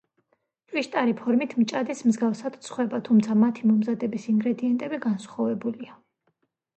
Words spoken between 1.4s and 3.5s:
მჭადის მსგავსად ცხვება, თუმცა